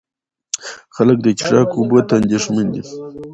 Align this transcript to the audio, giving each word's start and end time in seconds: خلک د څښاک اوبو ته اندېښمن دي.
خلک 0.95 1.17
د 1.21 1.27
څښاک 1.39 1.69
اوبو 1.77 1.99
ته 2.07 2.13
اندېښمن 2.21 2.65
دي. 2.73 2.83